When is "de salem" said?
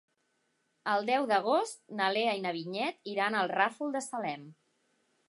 3.99-4.49